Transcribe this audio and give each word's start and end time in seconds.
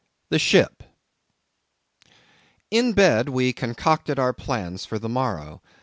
The 0.31 0.39
Ship. 0.39 0.81
In 2.71 2.93
bed 2.93 3.29
we 3.29 3.53
concocted 3.53 4.17
our 4.17 4.33
plans 4.33 4.83
for 4.83 4.97
the 4.97 5.07
morrow. 5.07 5.61